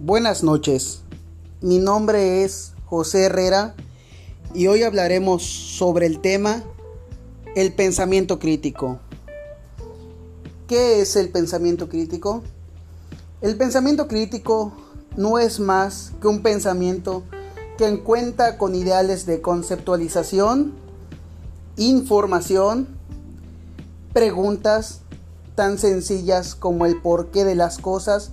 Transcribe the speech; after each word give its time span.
Buenas 0.00 0.44
noches, 0.44 1.00
mi 1.60 1.78
nombre 1.78 2.44
es 2.44 2.72
José 2.86 3.24
Herrera 3.24 3.74
y 4.54 4.68
hoy 4.68 4.84
hablaremos 4.84 5.42
sobre 5.42 6.06
el 6.06 6.20
tema 6.20 6.62
el 7.56 7.72
pensamiento 7.72 8.38
crítico. 8.38 9.00
¿Qué 10.68 11.00
es 11.00 11.16
el 11.16 11.30
pensamiento 11.30 11.88
crítico? 11.88 12.44
El 13.40 13.56
pensamiento 13.56 14.06
crítico 14.06 14.72
no 15.16 15.40
es 15.40 15.58
más 15.58 16.12
que 16.20 16.28
un 16.28 16.42
pensamiento 16.42 17.24
que 17.76 17.98
cuenta 17.98 18.56
con 18.56 18.76
ideales 18.76 19.26
de 19.26 19.40
conceptualización, 19.40 20.74
información, 21.76 22.86
preguntas 24.12 25.00
tan 25.56 25.76
sencillas 25.76 26.54
como 26.54 26.86
el 26.86 27.02
porqué 27.02 27.44
de 27.44 27.56
las 27.56 27.78
cosas, 27.78 28.30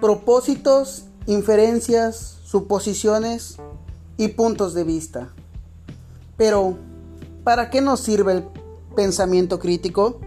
propósitos, 0.00 1.04
inferencias, 1.26 2.38
suposiciones 2.44 3.56
y 4.16 4.28
puntos 4.28 4.74
de 4.74 4.84
vista. 4.84 5.30
Pero, 6.36 6.76
¿para 7.44 7.70
qué 7.70 7.80
nos 7.80 8.00
sirve 8.00 8.32
el 8.32 8.44
pensamiento 8.94 9.58
crítico? 9.58 10.20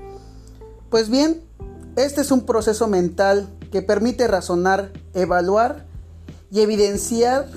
Pues 0.89 1.09
bien, 1.09 1.41
este 1.95 2.21
es 2.21 2.31
un 2.31 2.45
proceso 2.45 2.87
mental 2.87 3.49
que 3.71 3.81
permite 3.81 4.27
razonar, 4.27 4.91
evaluar 5.13 5.85
y 6.51 6.61
evidenciar 6.61 7.47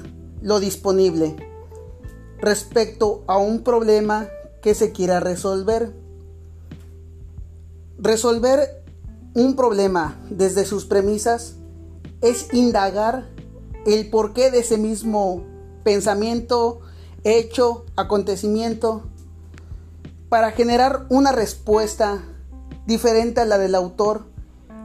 lo 0.41 0.60
disponible 0.60 1.36
respecto 2.38 3.24
a 3.27 3.38
un 3.38 3.64
problema 3.64 4.28
que 4.62 4.74
se 4.74 4.92
quiera 4.92 5.20
resolver. 5.20 5.92
Resolver 7.98 8.84
un 9.34 9.56
problema 9.56 10.20
desde 10.31 10.64
sus 10.64 10.84
premisas 10.84 11.56
es 12.20 12.52
indagar 12.52 13.28
el 13.86 14.08
porqué 14.10 14.50
de 14.50 14.60
ese 14.60 14.78
mismo 14.78 15.44
pensamiento, 15.83 16.80
hecho, 17.22 17.84
acontecimiento, 17.97 19.02
para 20.28 20.52
generar 20.52 21.06
una 21.10 21.32
respuesta 21.32 22.25
diferente 22.86 23.41
a 23.41 23.44
la 23.44 23.58
del 23.58 23.75
autor, 23.75 24.25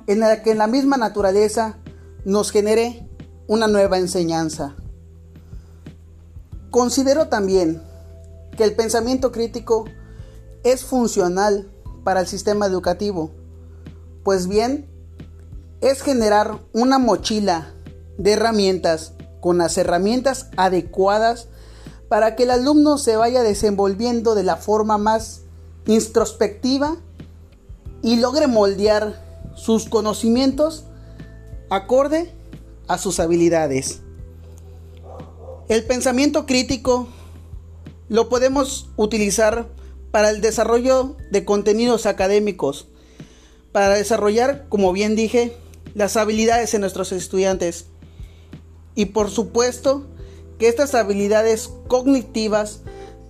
en 0.08 0.20
la 0.20 0.44
que 0.44 0.56
la 0.56 0.67
misma 0.67 0.97
naturaleza 0.97 1.78
nos 2.25 2.52
genere 2.52 3.08
una 3.47 3.67
nueva 3.67 3.97
enseñanza. 3.97 4.75
Considero 6.72 7.30
también 7.30 7.81
que 8.56 8.64
el 8.64 8.75
pensamiento 8.75 9.31
crítico 9.31 9.86
es 10.64 10.84
funcional 10.84 11.72
para 12.03 12.22
el 12.22 12.28
sistema 12.28 12.66
educativo, 12.66 13.31
pues 14.23 14.47
bien, 14.47 14.90
es 15.81 16.02
generar 16.02 16.59
una 16.73 16.99
mochila 16.99 17.73
de 18.17 18.33
herramientas 18.33 19.13
con 19.39 19.58
las 19.58 19.77
herramientas 19.77 20.47
adecuadas 20.58 21.47
para 22.09 22.35
que 22.35 22.44
el 22.44 22.52
alumno 22.52 22.97
se 22.97 23.16
vaya 23.16 23.44
desenvolviendo 23.44 24.35
de 24.35 24.44
la 24.44 24.57
forma 24.57 24.97
más 24.97 25.41
introspectiva 25.85 26.97
y 28.02 28.17
logre 28.17 28.47
moldear 28.47 29.23
sus 29.55 29.88
conocimientos 29.88 30.85
acorde 31.69 32.33
a 32.88 32.97
sus 32.97 33.19
habilidades. 33.19 34.02
El 35.67 35.83
pensamiento 35.85 36.45
crítico 36.45 37.07
lo 38.07 38.27
podemos 38.27 38.89
utilizar 38.97 39.67
para 40.11 40.31
el 40.31 40.41
desarrollo 40.41 41.16
de 41.31 41.45
contenidos 41.45 42.07
académicos, 42.07 42.88
para 43.72 43.94
desarrollar, 43.94 44.67
como 44.69 44.91
bien 44.94 45.16
dije, 45.16 45.55
las 45.94 46.18
habilidades 46.18 46.72
de 46.72 46.80
nuestros 46.80 47.12
estudiantes. 47.12 47.86
Y 48.95 49.06
por 49.06 49.30
supuesto 49.30 50.06
que 50.58 50.68
estas 50.68 50.94
habilidades 50.96 51.69
cognitivas 51.88 52.81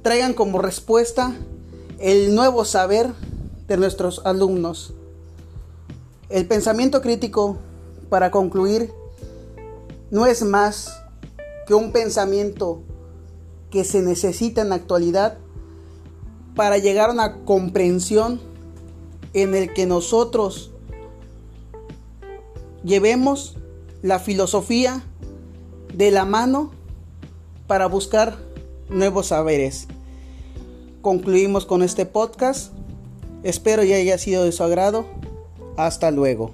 traigan 0.01 0.33
como 0.33 0.59
respuesta 0.59 1.35
el 2.00 2.33
nuevo 2.33 2.66
saber 2.66 3.11
de 3.67 3.78
nuestros 3.78 4.22
alumnos. 4.25 4.94
El 6.29 6.47
pensamiento 6.47 7.01
crítico, 7.01 7.57
para 8.09 8.31
concluir, 8.31 8.91
no 10.12 10.25
es 10.25 10.44
más 10.44 11.03
que 11.67 11.75
un 11.75 11.91
pensamiento 11.91 12.81
que 13.69 13.83
se 13.83 14.01
necesita 14.01 14.62
en 14.62 14.69
la 14.69 14.75
actualidad 14.75 15.38
para 16.56 16.78
llegar 16.78 17.09
a 17.09 17.13
una 17.13 17.45
comprensión 17.45 18.41
en 19.33 19.53
el 19.53 19.73
que 19.73 19.85
nosotros 19.85 20.72
llevemos 22.84 23.57
la 24.01 24.19
filosofía 24.19 25.03
de 25.94 26.12
la 26.12 26.25
mano 26.25 26.72
para 27.67 27.88
buscar 27.88 28.38
nuevos 28.90 29.28
saberes. 29.28 29.88
Concluimos 31.01 31.66
con 31.66 31.81
este 31.84 32.06
podcast. 32.06 32.73
Espero 33.44 33.84
ya 33.84 33.95
haya 33.95 34.18
sido 34.18 34.44
de 34.44 34.51
su 34.51 34.63
agrado. 34.63 35.06
Hasta 35.78 36.12
luego. 36.12 36.51